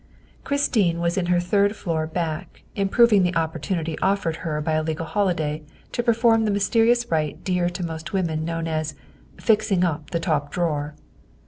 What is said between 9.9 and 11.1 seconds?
the top drawer.